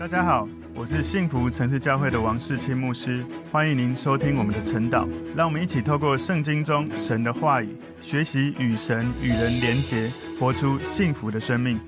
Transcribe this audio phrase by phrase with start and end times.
[0.00, 5.06] 大家好，我是幸福城市教会的王世清牧师，欢迎您收听我们的晨祷。
[5.36, 11.78] 让我们一起透过圣经中神的话语，学习与神与人连结，活出幸福的生命。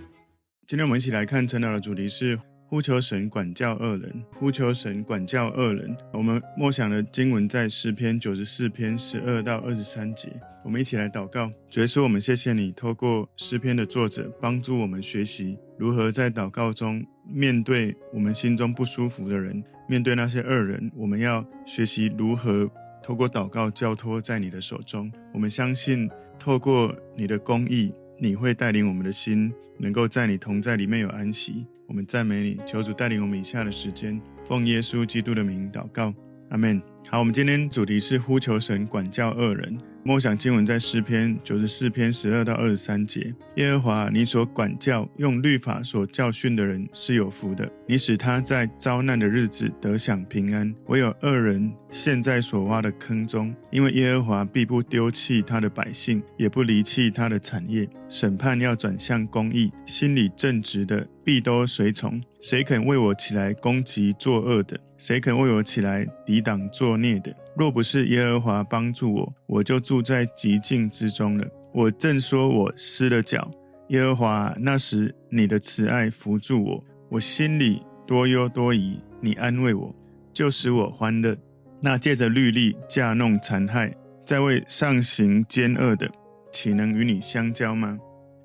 [0.67, 2.39] 今天我们一起来看晨祷的主题是
[2.69, 5.97] 呼求神管教恶人，呼求神管教恶人。
[6.13, 10.29] 我们默想的经文在诗篇九十四篇十二到二十三节。
[10.63, 17.03] 我们一起来祷告，主耶稣，我们谢谢你，透过诗篇的作者帮助我们学习如何在祷告中。
[17.25, 22.71] 面对我们心中不舒服的人，面对那些恶人，我们要学习如何
[23.03, 25.11] 透过祷告交托在你的手中。
[25.33, 31.67] 我们相信，透过你的公义，你会带领我们的心，能够在你同在里面有安息。
[31.87, 36.15] 我们赞美你，求主带领我们以下的时间，奉耶稣基督的名祷告，
[36.51, 36.81] 阿门。
[37.09, 39.77] 好，我们今天主题是呼求神管教恶人。
[40.05, 43.33] 默想经文在诗篇九十四篇十二到二十三节。
[43.55, 47.71] 耶和华，你所管教、用律法所教训的人是有福的。
[47.87, 50.75] 你使他在遭难的日子得享平安。
[50.87, 57.89] 唯有恶人陷在所挖的坑中，因为耶和华必不丢弃他的百姓，也不离弃他的产业。
[58.09, 62.21] 审判要转向公义，心里正直的必都随从。
[62.41, 64.79] 谁肯为我起来攻击作恶的？
[64.99, 67.33] 谁肯为我起来抵挡作孽的？
[67.57, 71.47] 若不是耶和华帮助我，我就住在极境之中了。
[71.75, 73.51] 我正说我失了脚，
[73.89, 79.95] 耶和华，那时你的慈爱扶助我，我心里多忧多疑，你安慰我，
[80.33, 81.37] 就使我欢乐。
[81.81, 83.95] 那借着律例架弄残害，
[84.25, 86.11] 在为上行奸恶的，
[86.51, 87.99] 岂能与你相交吗？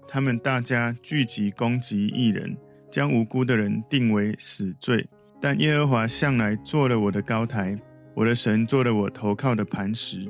[0.07, 2.57] 他们大家聚集攻击一人，
[2.91, 5.07] 将无辜的人定为死罪。
[5.39, 7.77] 但耶和华向来做了我的高台。
[8.17, 10.27] 我的神做了我投靠的磐石，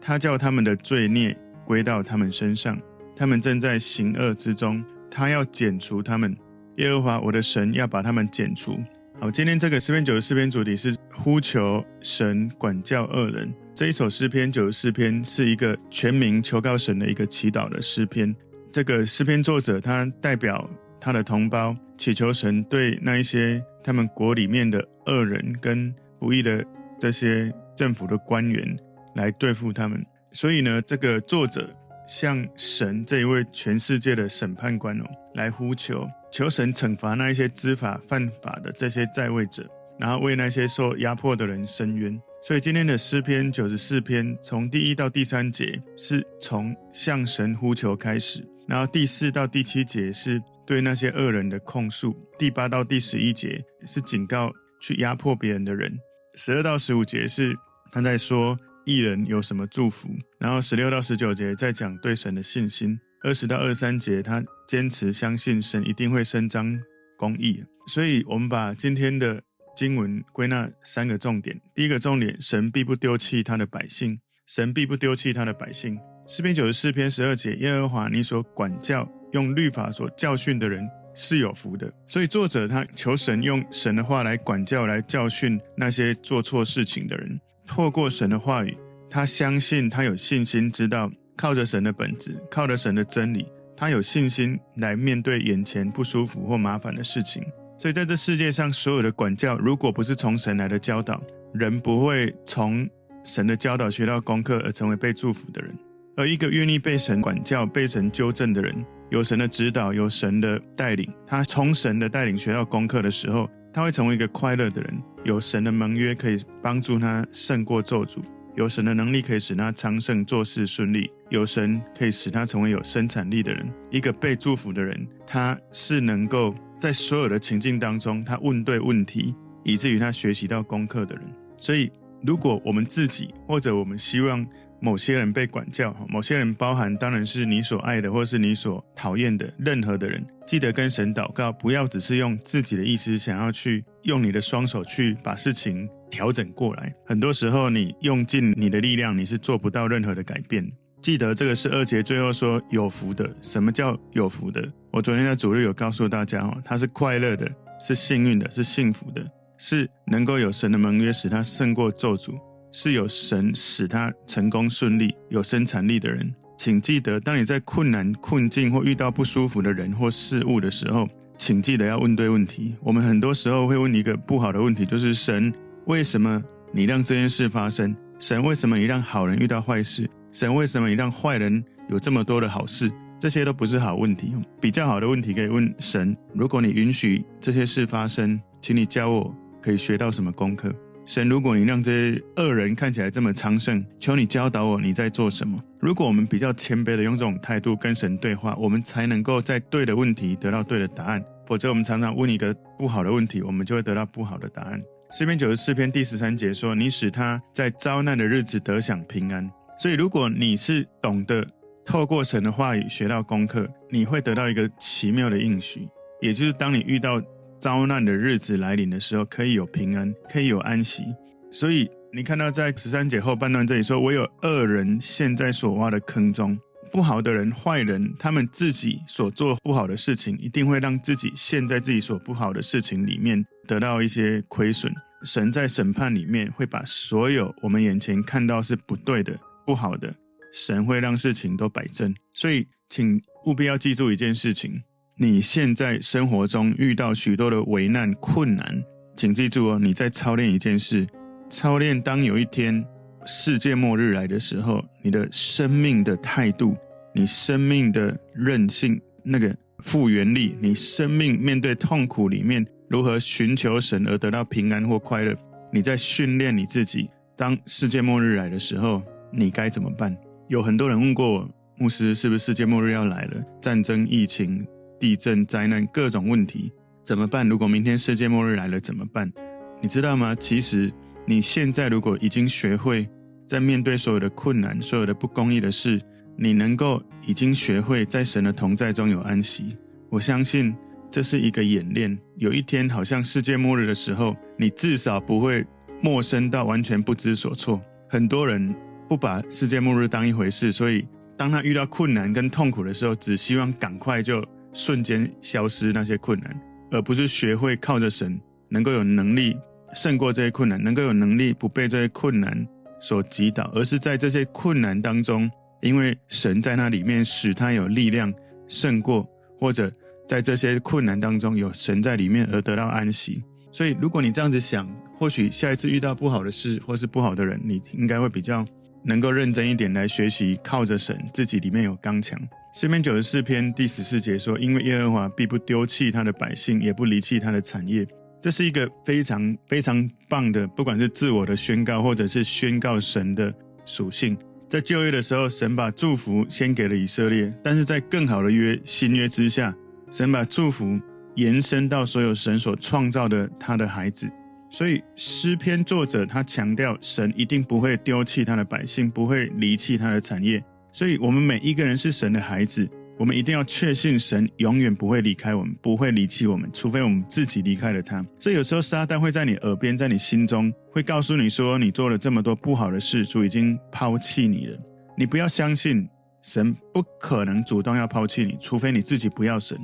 [0.00, 2.80] 他叫他们的罪孽归到他们身上，
[3.14, 6.34] 他们正在行恶之中，他要剪除他们。
[6.76, 8.78] 耶和华我的神要把他们剪除。
[9.20, 13.52] 好，今天这个诗篇九十四篇主题是呼求神管教恶人。
[13.74, 18.34] 这一首诗篇九十四篇是一个全民求告神的一个祈祷的诗篇。
[18.72, 20.66] 这个诗篇作者他代表
[20.98, 26.64] 他的同胞祈求神对那一些他们国里面的恶人跟不义的。
[26.98, 28.76] 这些政府的官员
[29.14, 31.68] 来对付他们，所以呢，这个作者
[32.06, 35.04] 向神这一位全世界的审判官哦，
[35.34, 42.20] 来呼求，求神惩罚那一些知法犯法的这些在位者，然后为那些受压迫的人伸冤。
[42.40, 55.92] 所以今天的诗篇九十四篇，从第一到第三节是从向神呼求开始，然后第四到第七节是对那些恶人的控诉，第八到第十一节是警告去压迫别人的人。
[56.40, 57.52] 十二到十五节是
[57.90, 66.78] 他在说义人有什么祝福，然后十六到十九节在讲对神的信心，二十到二三节他坚持相信神一定会伸张
[67.16, 67.60] 公义。
[67.88, 69.42] 所以，我们把今天的
[69.76, 74.16] 经文归纳三个重点：第一个重点，神必不丢弃他的百姓；
[74.46, 75.98] 神必不丢弃他的百姓。
[76.28, 80.88] 诗篇九十四篇十二节，耶和华你所管教、用律法所教训的人。
[81.20, 87.40] 是有福的，所以作者他求神用神的话来管教、来教训那些做错事情的人。
[87.66, 88.78] 透过神的话语，
[89.10, 93.44] 他相信他有信心，知道靠着神的本质，靠着神的真理，
[93.76, 97.42] 他有信心来面对眼前不舒服或麻烦的事情。
[97.80, 101.20] 所以在这世界上，所有的管教，如果不是从神来的教导，
[101.52, 102.88] 人不会从
[103.24, 105.76] 神的教导学到功课而成为被祝福的人。
[106.16, 108.72] 而一个愿意被神管教、被神纠正的人。
[109.10, 115.02] 有神的指导，有神的带领，他从神的带领学到功课的时候，他会成为一个快乐的人。
[115.24, 118.18] 有神的盟约可以帮助他胜过咒诅，
[118.54, 123.66] 有神的能力可以使他昌盛，做事顺利，有神可以使他成为有生产力的人。
[123.90, 131.24] 一个被祝福的人，他是能够在所有的情境当中，他问对问题，以至于他学习到功课的人。
[131.56, 131.90] 所以，
[132.22, 134.46] 如果我们自己或者我们希望，
[134.80, 140.24] 某些人被管教，某些人包含当然是你所爱的，或是你所讨厌的任何的人。
[140.46, 146.94] 记得跟神祷告，不要只是用自己的意思想要去用你的双手去把事情调整过来。
[147.04, 150.66] 很多时候，你用尽你的力量，你是做不到任何的改变。
[151.02, 153.28] 记得这个是二节最后说有福的。
[153.42, 154.66] 什么叫有福的？
[154.90, 157.48] 我昨天在主日有告诉大家哦，他是快乐的，
[157.78, 159.24] 是幸运的，是幸福的，
[159.58, 162.38] 是能够有神的盟约使他胜过咒诅。
[162.70, 172.74] 是有神使他成功顺利、有生产力的人，请记得，当你在困难、困境或遇到不舒服的人或事物的时候，请记得要问对问题。
[172.82, 175.52] 我们很多时候会问一个不好的问题，就是神，
[175.86, 176.42] 为什么
[176.72, 177.94] 你让这件事发生？
[178.18, 180.08] 神，为什么你让好人遇到坏事？
[180.32, 182.90] 神，为什么你让坏人有这么多的好事？
[183.20, 184.32] 这些都不是好问题。
[184.60, 190.72] 比较好的问题可以问神：如果你允许这些事发生，请你教我可以学到什么功课？
[191.08, 195.58] 神，如果你让这些恶人看起来这么昌盛，求你教导我你在做什么？
[195.80, 201.24] 如果我们比较谦卑的用这种态度跟神对话，我们才能够在对的问题得到对的答案。
[201.46, 204.82] 否则，我们常常问一个不好的问题，我们就会得到不好的答案。
[205.10, 209.50] 诗篇九十四篇第十三节说：“你使他在遭难的日子得享平安。”
[209.80, 211.42] 所以，如果你是懂得
[211.86, 215.88] 透过神的话语学到功课，你会得到一个奇妙的应许，
[216.20, 217.18] 也就是当你遇到
[217.58, 221.04] 遭难的日子来临的时候，可以有平安，可以有安息。
[221.50, 226.58] 所以，你看到在十三节后半段这里说：“唯有恶人陷在所挖的坑中，
[226.92, 234.92] 不好的人、坏人，他们自己所做不好的事情，一定会让自己陷在自己所不好的事情里面，得到一些亏损。
[235.24, 240.14] 神在审判里面会把所有我们眼前看到是不对的。”不好的，
[240.50, 244.82] 神会让事情都摆正，所以请务必要记住一件事情：
[245.20, 248.80] 你现在生活中遇到许多的危难困难，
[249.16, 251.04] 请记住哦，你在操练一件事，
[251.50, 252.84] 操练当有一天
[253.26, 256.76] 世界末日来的时候，你的生命的态度，
[257.12, 265.36] 你生命的韧性，那个复原力，你生命面对痛苦里面如何寻求神而得到平安或快乐，
[265.72, 269.02] 你在训练你自己，当世界末日来的时候。
[269.30, 270.16] 你该怎么办？
[270.48, 273.44] 有很多人问过我，牧师，是不是世界末日要来了？
[273.60, 274.66] 战争、疫情、
[274.98, 276.72] 地震、灾难，各种问题
[277.04, 277.48] 怎么办？
[277.48, 279.32] 如果明天世界末日来了怎么办？
[279.80, 280.34] 你知道吗？
[280.34, 280.92] 其实
[281.26, 283.08] 你现在如果已经学会
[283.46, 286.00] 在面对所有的困难、所有的不公义的事，
[286.36, 289.76] 你能够已经学会在神的同在中有安息。
[290.10, 290.74] 我相信
[291.10, 292.18] 这是一个演练。
[292.36, 295.64] 有一天，好像世界末日的时候，你至少不会
[296.02, 297.80] 陌生到完全不知所措。
[298.08, 298.74] 很多人。
[299.08, 304.44] 不把世界末日当一回事，所以当他遇到困难跟痛苦的时候，只希望赶快就
[304.78, 306.56] 瞬间消失那些困难，
[306.92, 309.56] 而不是学会靠着神，能够有能力
[309.92, 312.64] 胜过这些困难，能够有能力不被这些困难
[313.00, 315.50] 所击倒，而是在这些困难当中，
[315.82, 318.32] 因为神在那里面使他有力量
[318.68, 319.28] 胜过，
[319.58, 319.92] 或者
[320.28, 323.42] 在这些困难当中有神在里面而得到安息。
[323.72, 324.88] 所以，如果你这样子想，
[325.18, 328.64] 或许下一次遇到不好的事或是不好的人，你应该会比较。
[329.04, 332.38] 能够认真一点来学习，靠着神，自己里面有刚强。
[332.74, 338.06] 诗篇九十四篇第十四节说：“因为耶和华必不丢弃他的百姓，也不离弃他的产业。”
[338.40, 343.52] 这是一个非常非常棒的，不管是自我的宣告，或者是宣告神的
[343.84, 344.36] 属性。
[344.68, 349.74] 在旧约的时候，神把祝福先给了以色列，但是在更好的约新约之下，
[350.12, 351.00] 神把祝福
[351.34, 354.30] 延伸到所有神所创造的他的孩子。
[354.70, 360.62] 所以诗篇作者他强调，神一定不会丢弃他的百姓，不会离弃他的产业。
[360.92, 368.22] 所以，我们每一个人是神的孩子，我们一定要确信神永远不会离开我们，不会离弃我们，除非我们自己离开了他。
[368.38, 374.78] 所以，有时候撒旦会在你耳边，在你心中会告诉你说，你做了这么多不好的事，主已经抛弃你了。
[375.16, 376.06] 你不要相信，
[376.42, 379.78] 神不可能主动要抛弃你，除非你自己不要神。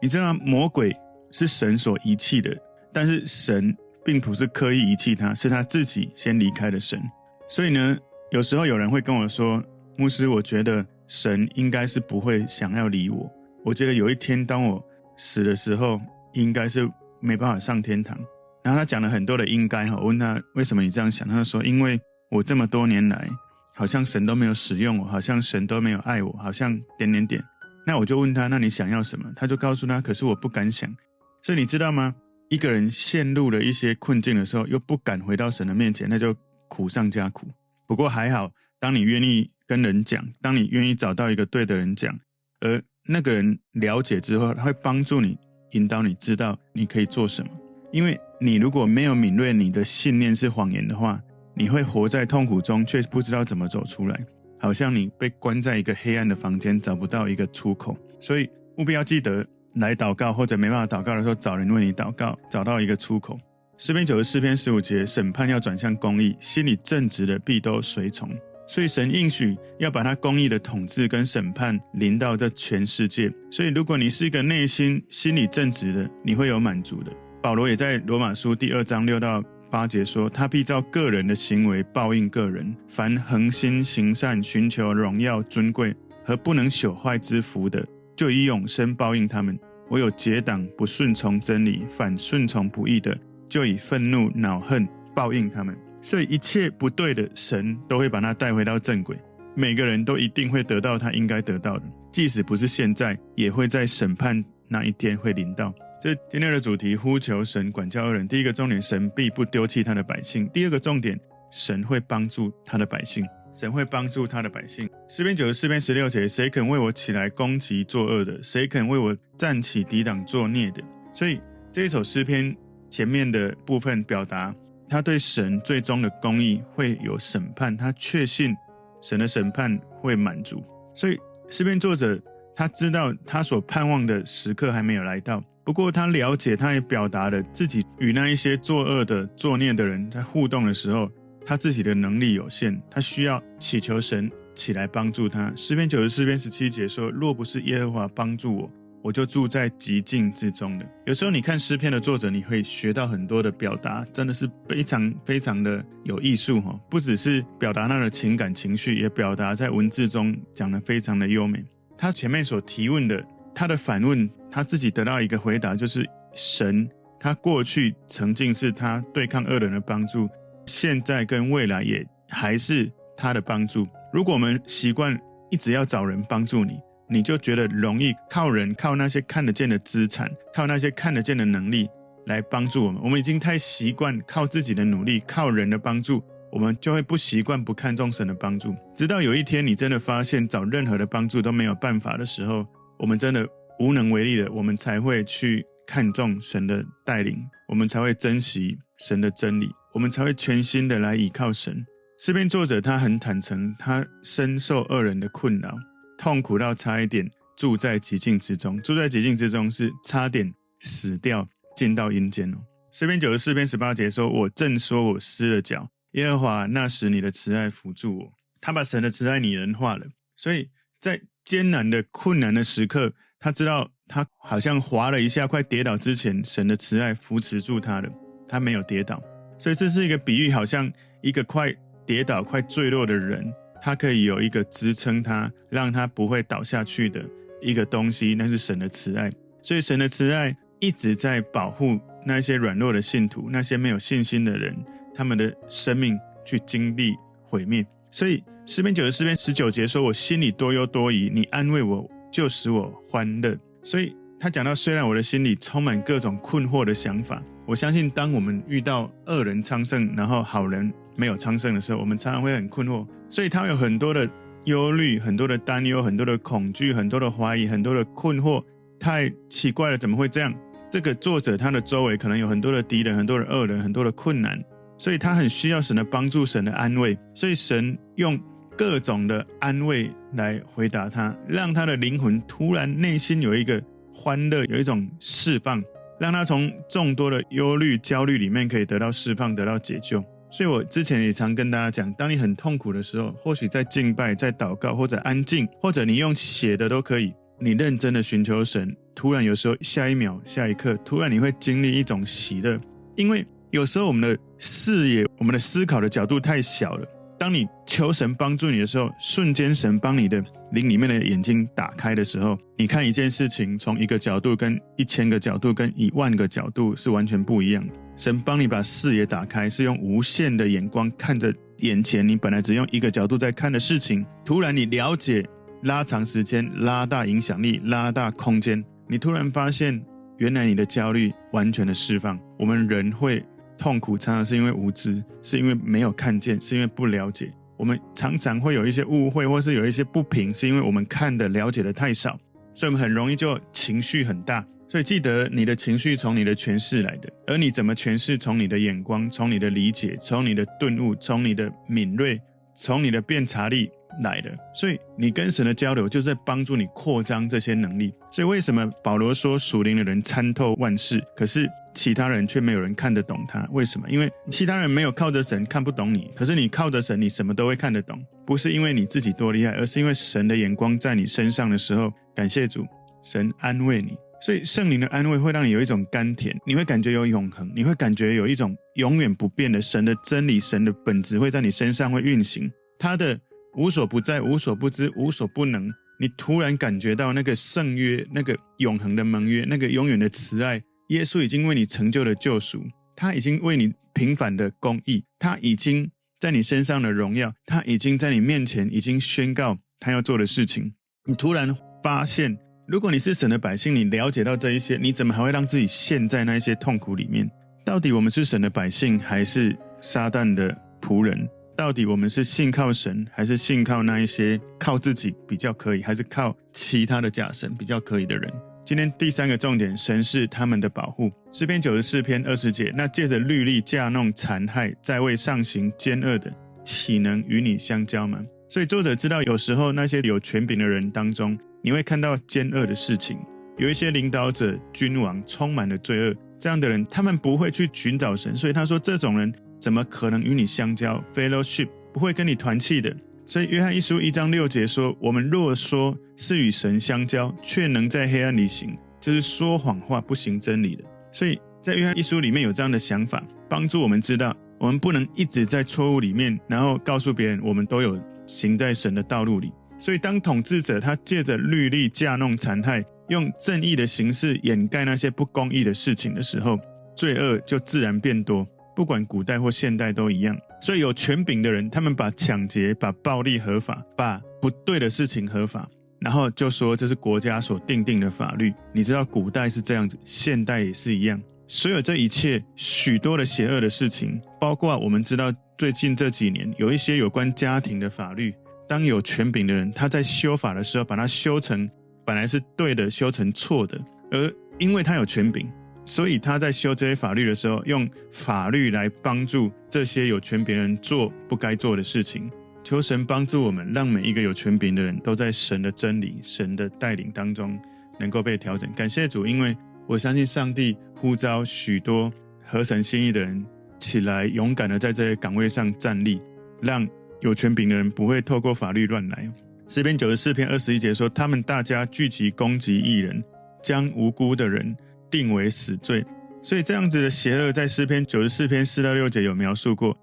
[0.00, 0.94] 你知道魔鬼
[1.30, 2.56] 是神所遗弃的，
[2.92, 3.76] 但是神。
[4.04, 7.00] 并不是刻意遗弃他，是他自己先离开了神。
[7.48, 7.96] 所以呢，
[8.30, 9.62] 有时候有人会跟我说
[9.96, 13.30] ：“牧师，我觉得神应该是不会想要理我。
[13.64, 14.82] 我觉得有一天当我
[15.16, 16.00] 死的时候，
[16.32, 16.88] 应该是
[17.20, 18.18] 没办法上天堂。”
[18.62, 23.28] 然后他讲了很多的应该哈，我问他为什么你这样想，他说：“因为我这么多年来，
[23.74, 27.42] 好像神都没有使用我，好像神都没有爱我，好像点点点。”
[27.86, 30.94] 那我就问他：“那你想要什么？”他就告诉他：“可是我不敢想。”
[31.42, 32.14] 所以你知道吗？
[32.50, 36.34] 一个人陷入了一些困境的时候，又不敢回到神的面前，那就
[36.66, 37.46] 苦上加苦。
[37.86, 42.12] 不过还好，当你愿意跟人讲，当你愿意找到一个对的人讲，
[42.58, 45.38] 而那个人了解之后，他会帮助你，
[45.74, 47.50] 引导你知道你可以做什么。
[47.92, 51.22] 因为你如果没有敏锐，你的信念是谎言的话，
[51.54, 54.20] 你会活在痛苦中，却不知道怎么走出来，
[54.58, 57.96] 好像你被关在一个黑暗的房间，找不到一个出口。
[58.18, 59.46] 所以务必要记得。
[59.74, 63.38] 来祷告，或者没办法祷告的时候，找人为你祷告，找到一个出口。
[63.78, 68.28] 诗篇九十四篇十五节，审判要转向公义，心里正直的必都随从。
[68.66, 73.32] 所以神应许要把他公义的统治跟审判临到这全世界。
[73.50, 77.10] 所以如果你是一个内心心里正直的，你会有满足的。
[77.42, 82.76] 保罗也在罗马书第二章六到八节说，他必照个人的行为报应个人。
[82.86, 87.84] 凡恒心行善、寻求荣耀尊贵和不能朽坏之福的。
[88.20, 89.58] 就以永生报应他们。
[89.88, 95.74] 唯有结党不顺从真理，反顺从不义的，就以愤怒恼恨报应他们。
[96.02, 99.16] 所以一切不对的，神都会把他带回到正轨。
[99.54, 101.82] 每个人都一定会得到他应该得到的。
[102.12, 105.72] 即使不是现在，也会在审判那一天会临到。
[105.98, 108.28] 这今天的主题，呼求神管教恶人。
[108.28, 111.18] 第一个重点，神必不丢弃他的百姓；第二个重点，
[111.50, 113.24] 神会帮助他的百姓。
[113.52, 114.88] 神会帮助他的百姓。
[115.08, 118.40] 诗篇九十四篇十六节：谁肯为我起来攻击作恶的？
[118.42, 120.82] 谁肯为我站起抵挡作孽的？
[121.12, 121.40] 所以
[121.72, 122.56] 这一首诗篇
[122.88, 124.54] 前面的部分表达，
[124.88, 128.54] 他对神最终的公义会有审判，他确信
[129.02, 130.62] 神的审判会满足。
[130.94, 132.20] 所以诗篇作者
[132.54, 141.10] 他知道他所盼望的时刻还没有来到，不过他了解，他也表达了自己与那一些作恶的作孽的人在互动的时候。
[141.44, 145.52] 他自己的能力有限，他需要祈求神起来帮助他。
[145.56, 148.70] 诗篇九十四篇十七节说：“若不是耶和华帮助我，
[149.02, 156.78] 我就住在极境之中的。”有时候你看诗篇的作者，你会学到很多的表达，真的是非常非常的有艺术哈！
[156.90, 161.64] 不只是表达他的情感情绪，也表达在文字中讲得非常的优美。
[161.96, 170.28] 他前面所提问的，他的反问，他自己得到一个回答，就是神，他过去曾经是他对抗恶人的帮助。
[170.70, 173.86] 现在跟未来也还是他的帮助。
[174.12, 175.18] 如果我们习惯
[175.50, 181.88] 一直要找人帮助你，你就觉得容易靠人、靠那些看得见的资产、靠那些看得见的能力
[182.26, 183.02] 来帮助我们。
[183.02, 186.22] 我们已经太习惯靠自己的努力、靠人的帮助，
[186.52, 188.74] 我们就会不习惯不看重神的帮助。
[188.94, 192.64] 直到有一天，你真的发现找任何的帮助都没有办法的时候，
[192.96, 193.44] 我们真的
[193.80, 197.36] 无能为力了，我们才会去看重神的带领，
[197.68, 199.70] 我们才会珍惜神的真理。
[199.92, 201.84] 我们才会全心的来倚靠神。
[202.18, 205.76] 诗篇作者他很坦诚，他深受恶人的困扰，
[206.16, 208.80] 痛苦到差一点住在寂静之中。
[208.82, 212.58] 住在寂静之中是差点死掉，进到阴间哦。
[212.92, 220.04] 诗篇九十四篇十八节说：“我正说我失了脚，耶和华那时你的慈爱扶助我。”他把神的慈爱拟人化了，
[220.36, 220.68] 所以
[221.00, 228.10] 在艰难的困难的时刻，他知道他好像滑了一下，快跌倒之前，神的慈爱扶持住他了，
[228.50, 229.22] 他没有跌倒。
[229.56, 230.90] 所以这是一个比喻，好像
[231.20, 231.72] 一个快
[232.04, 237.24] 跌倒、快坠落的人，他可以有一个支撑他，让他不会倒下去的
[237.62, 239.30] 一个东西，那是神的慈爱。
[239.62, 244.74] 所以神的慈爱一直在保护那些软弱的信徒，那些没有信心的人，
[245.14, 247.14] 他们的生命去经历
[247.44, 247.86] 毁灭。
[248.10, 257.42] 所以诗篇九十四篇十九节说：“我心里多忧多疑，你安慰我，就使我欢乐。”所以他讲到，虽然我的心里充满各种困惑的想法。
[257.66, 263.06] 我相信，当我们遇到恶人昌盛，然后好人没有昌盛的时候，我们常常会很困惑。
[263.28, 264.26] 所以他有很多的
[264.64, 268.64] 忧虑、很多的担忧、很多的恐惧、很多的怀疑、很多的困惑。
[268.98, 270.54] 太奇怪了，怎么会这样？
[270.90, 274.58] 这个作者他的周围可能有很多的敌人、很多的恶人、很多的困难，
[274.96, 277.16] 所以他很需要神的帮助、神的安慰。
[277.34, 278.40] 所以神用
[278.74, 283.80] 各种的安慰来回答他，让他的灵魂突然内心有一个
[284.20, 285.82] 欢乐，有一种释放。
[286.18, 290.22] 让他从众多的忧虑、焦虑里面可以得到释放、得到解救。
[290.50, 298.94] 所以我之前也常跟大家讲，当你很痛苦的时候，或许在敬拜、在祷告，或者安静，或者你用写的都可以，你认真的寻求神。
[299.14, 302.78] 突然有时候下一秒、下一刻，突然你会经历一种喜乐，
[303.16, 307.06] 因为有时候我们的视野、我们的思考的角度太小了。
[307.38, 317.92] 当你求神帮助你的时候，瞬间神帮你的灵里面的眼睛打开的时候，你看一件事情从一个角度跟一千个角度跟一万个角度是完全不一样的。
[318.16, 325.44] 神帮你把视野打开，是用无限的眼光看着眼前你本来只用一个角度在看的事情，突然你了解，
[325.82, 330.00] 拉长时间、拉大影响力、拉大空间，你突然发现
[330.38, 332.38] 原来你的焦虑完全的释放。
[332.58, 333.44] 我们人会。
[333.78, 337.50] 痛苦常常是因为无知，是因为没有看见，是因为不了解。
[337.80, 342.38] 我们常常会有一些误会，或是有一些不平，是因为我们看的了解的太少，
[342.74, 344.62] 所以我们很容易就情绪很大。
[344.86, 352.38] 所以记得你的情绪从你的诠释来的，而你怎么诠释，从你的眼光，从你的理解，从你的顿悟，从你的敏锐，
[352.74, 353.90] 从你的辩察力
[354.22, 354.50] 来的。
[354.74, 358.12] 所以你跟神的交流，就是在帮助你扩张这些能力。
[358.30, 361.22] 所以为什么保罗说属灵的人参透万事？
[361.36, 361.68] 可是。
[361.92, 364.08] 其他人却没有人看得懂他，为什么？
[364.08, 368.24] 因为其他人没有靠着神看不懂你，可是你靠着神，你什么都会看得懂。
[368.46, 372.86] 不是因为你自己多厉害，而是因为神的眼光在你身上的时候，感谢主，
[373.24, 374.16] 神安慰你。
[374.40, 382.70] 所以圣灵的安慰会让你有一种甘甜，你会感觉有永恒，你会感觉有一种永远不变的神的真理、神的本质会在你身上会运行。
[383.00, 383.36] 他的
[383.76, 390.82] 无所不在、无所不知、无所不能，你突然感觉到那个圣约、那个永恒的盟约、那个永远的慈爱。
[391.08, 392.84] 耶稣已经为你成就了救赎，
[393.16, 396.08] 他已经为你平反的公义，他已经
[396.38, 400.92] 在你身上的荣耀，他已经在你面前已经宣告他要做的事情。
[401.26, 407.50] 你突然发现，如果你是神的百姓，你了解到这一些，你怎么还会让自己陷在那一些痛苦里面？
[407.84, 411.48] 到底我们是神的百姓，还是撒旦的仆人？
[411.80, 418.52] 到底我们是信靠神，还是信靠那一些靠自己比较可以，还是靠其他的假神比较可以的人？
[418.84, 421.32] 今天第三个重点，神是他们的保护。
[421.50, 426.52] 诗篇九十四篇二十节，那借着律例架弄残害，在位上行奸恶的，
[426.84, 428.44] 岂能与你相交吗？
[428.68, 433.38] 所以作者知道，有时候那些有权柄的人当中，你会看到奸恶的事情，
[433.78, 439.50] 有一些领导者、君王充满了罪恶，这样的人他们不会去寻找神，所以他说这种人。
[439.80, 443.16] 怎么可能与你相交？Fellowship 不会跟你团契的。
[443.46, 459.72] 所以约翰一书一章六节说：“我们若说是与神相交，却能在黑暗里行，就是说谎话，不行真理的。”所以在约翰一书里面有这样的想法，帮助我们知道，我们不能一直在错误里面，然后告诉别人我们都有行在神的道路里。
[459.98, 466.78] 所以当统治者他借着律例架弄残害，用正义的形式掩盖那些不公义的事情的时候，
[467.16, 468.66] 罪恶就自然变多。
[469.00, 475.88] 不管古代或现代都一样，所以有权柄的人，他们把抢劫、把暴力合法，把不对的事情合法，
[476.18, 478.70] 然后就说这是国家所定定的法律。
[478.92, 481.40] 你知道古代是这样子，现代也是一样。
[481.66, 488.54] 所有这一切许多的邪恶的事情，包括我们知道最近这几年有一些有关家庭的法律，
[488.86, 491.90] 当有权柄的人他在修法的时候，把它修成
[492.26, 493.98] 本来是对的，修成错的，
[494.30, 495.66] 而因为他有权柄。
[496.04, 502.50] 所以他在修这些法律的时候，用法律来帮助这些有权柄人做不该做的事情。
[502.82, 507.78] 求神帮助我们，让每一个有权柄的人都在神的真理、神的带领当中
[508.18, 508.90] 能够被调整。
[508.94, 509.76] 感谢主，因为
[510.06, 512.32] 我相信上帝呼召许多
[512.66, 513.64] 合神心意的人
[513.98, 516.40] 起来，勇敢的在这些岗位上站立，
[516.80, 517.06] 让
[517.40, 519.52] 有权柄的人不会透过法律乱来。
[519.86, 523.44] 诗篇九十四篇二十一节说：“他们大家聚集攻击义人，
[523.82, 524.96] 将无辜的人。”
[525.30, 526.24] 定为死罪，
[526.62, 530.16] 所以这样子的邪恶，在诗篇九十四篇四到六节有描述过。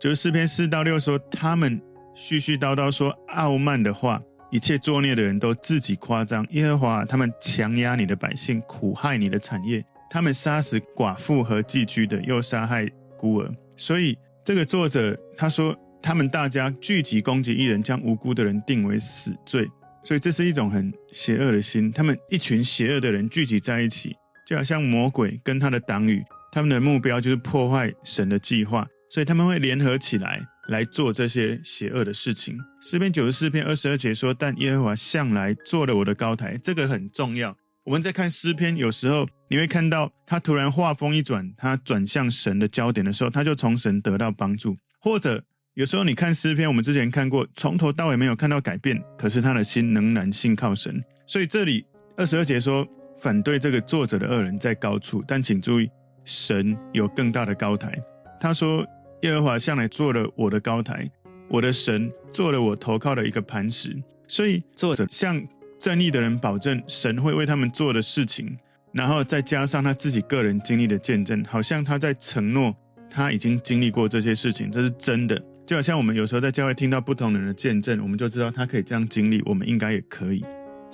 [0.00, 1.80] 九十四篇四到六说，他们
[2.16, 6.46] 絮絮叨叨说傲慢的话，一切作孽的人都自己夸张。
[6.50, 13.50] 耶和华，他们强压你的百姓，苦害你的产业，他们杀死寡妇和寄居的，又杀害孤儿。
[13.76, 19.66] 所以这个作者他说，他们大家聚集攻击一人，将无辜的人定为死罪。
[20.02, 24.14] 所以这是一种很邪恶的心，他们一群邪恶的人聚集在一起。
[24.46, 32.58] 就好像魔鬼跟他的党羽，他们的目标就是破坏神的计划，所以他们会联合起来来做这些邪恶的事情。
[32.82, 37.56] 诗篇九十四篇二十二节说：“但耶和华向来做了我的高台。”这个很重要。
[37.84, 45.42] 我们在看诗篇，有时候你会看到他突然话锋一转，他转向神的焦点的时候，他就从神得到帮助；或者
[45.74, 51.02] 有时候你看诗篇，我们之前看过，从头到尾没有看到改变，可是他的心仍然信靠神。
[51.26, 51.84] 所以这里
[52.16, 52.86] 二十二节说。
[53.16, 55.90] 反对这个作者的恶人在高处，但请注意，
[56.24, 57.96] 神有更大的高台。
[58.40, 58.86] 他说
[59.22, 61.10] ：“耶和华向来做了我的高台，
[61.48, 63.96] 我的神做了我投靠的一个磐石。”
[64.26, 65.42] 所以作者向
[65.78, 68.56] 正义的人保证，神会为他们做的事情，
[68.92, 72.74] 然后再加上他自己个人经历的见证，好像他在承诺
[73.10, 75.40] 他已经经历过这些事情，这是真的。
[75.66, 80.44] 就好像我们有时候在教会听到不同人的见证，我们就知道他可以这样经历，我们应该也可以。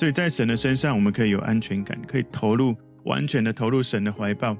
[0.00, 4.56] 所以在神的身上，我们可以有安全感，可以投入完全的投入神的怀抱。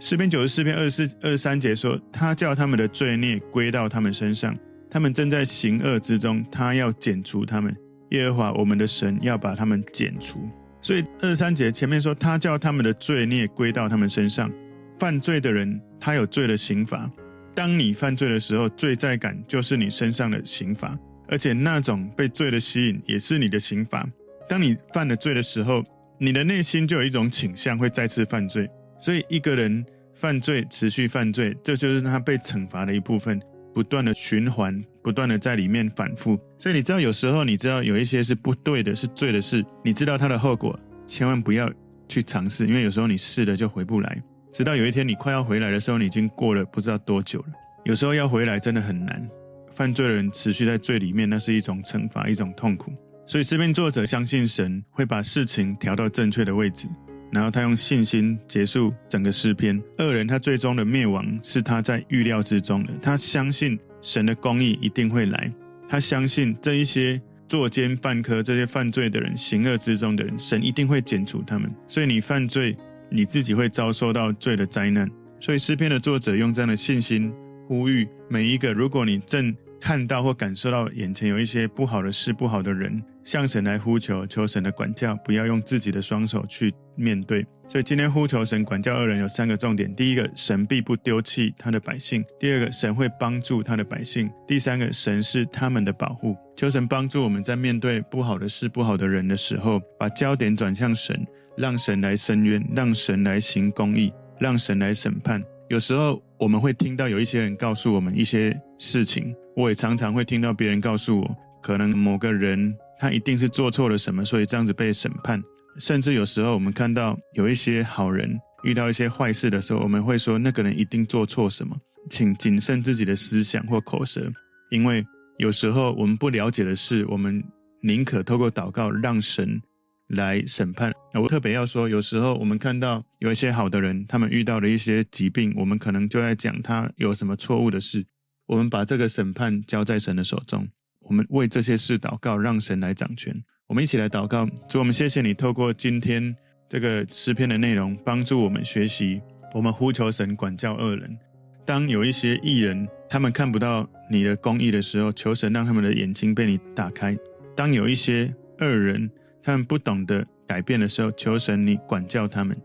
[0.00, 4.52] 诗篇九十四篇二十四、二三节说：“他叫他们的罪孽归到他们身上，
[4.90, 7.72] 他们正在行恶之中，他要剪除他们。
[8.08, 10.40] 耶和华我们的神要把他们剪除。”
[10.82, 14.50] 所以二三节前面说：“他叫他们的罪孽归到他们身上。”
[14.98, 17.08] 犯罪的人他有罪的刑罚。
[17.54, 20.98] 当你犯罪的时候，罪在感就是你身上的刑罚，
[21.28, 24.04] 而且那种被罪的吸引也是你的刑罚。
[24.50, 25.80] 当你犯了罪的时候，
[26.18, 28.68] 你的内心就有一种倾向会再次犯罪。
[28.98, 33.40] 所以一个人犯罪，持续犯罪，这就是他被惩罚的一部分，
[33.72, 36.36] 不断的循环，不断的在里面反复。
[36.58, 41.72] 所以你知道，有时候你知道有一些是不对的，是罪的事，你知道它的后果，千万不要
[42.08, 44.20] 去尝试，因为有时候你试了就回不来。
[44.52, 47.46] 直到有一天你快要回来的时候，你已经过了不知道多久了。
[47.84, 49.30] 有时候要回来真的很难。
[49.70, 52.92] 犯罪的人持续在罪里面，那是一种惩罚，一种痛苦。
[53.30, 56.88] 所以诗篇作者相信神会把事情调到正确的位置，
[57.30, 59.80] 然后他用信心结束整个诗篇。
[59.98, 65.48] 恶人他最终的灭亡是他在预料之中的，他相信神的公义一定会来，
[65.88, 71.72] 他相信这一些作奸犯科、这些犯罪的人、行恶之中的人，神一定会剪除他们。
[71.86, 72.76] 所以你犯罪，
[73.08, 75.08] 你自己会遭受到罪的灾难。
[75.38, 77.32] 所以诗篇的作者用这样的信心
[77.68, 87.46] 呼吁每一个：如果你正看到或感受到眼前有一些不好的事、不好的人，向神来呼求，求神的管教，不要用自己的双手去面对。
[87.68, 96.36] 所以今天呼求神管教二人有三个重点：第一个，神必不丢弃他的百姓；第二个，神会帮助他的百姓；第三个，神是他们的保护。
[96.56, 101.24] 求神帮助我们在面对不好的事、不好的人的时候，把焦点转向神，
[101.56, 105.40] 让神来伸冤，让神来行公义，让神来审判。
[105.68, 112.74] 有时候我们会听到有一些人告诉我们一些事情，我也常常会听到别人告诉我，可能某个人。
[113.00, 115.42] 他一定是做错了什么，所以这样子被审判。
[115.78, 121.74] 甚至有时候我们看到有一些好人遇到一些坏事的时候，我们会说那个人一定做错什么。
[122.10, 124.30] 请谨慎自己的思想或口舌，
[124.70, 125.04] 因为
[125.38, 127.42] 有时候我们不了解的事，我们
[127.82, 129.60] 宁可透过祷告让神
[130.08, 130.92] 来审判。
[131.14, 138.04] 我特别要说，有时候我们看到有一些好的人，他们遇到了一些疾病，我们可能就在讲他有什么错误的事，
[138.46, 140.66] 我们把这个审判交在神的手中。
[141.00, 143.34] 我们为这些事祷告，让神来掌权。
[143.66, 146.34] 我们一起来祷告，主，我们谢谢你透过今天
[146.68, 149.20] 这个诗篇的内容，帮助我们学习。
[149.52, 151.18] 我们呼求神管教恶人。
[151.64, 157.16] 当有一些异人他们看不到你的公义的时候，求神让他们的眼睛被你打开。
[157.56, 159.10] 当有一些恶人
[159.42, 162.56] 他们不懂得改变的时候，求神你管教他们。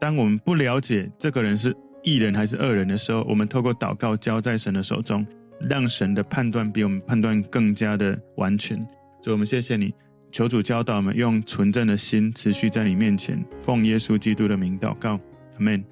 [0.00, 5.26] 当我们不了解这个人是异人还是恶人的时候，我们透过祷告交在神的手中。
[5.68, 8.76] 让神的判断比我们判断更加的完全，
[9.20, 9.94] 所以我们谢谢你，
[10.30, 15.20] 求主教导我们用纯正的心持续在你面前，奉耶稣基督的名祷告，
[15.56, 15.91] 阿门。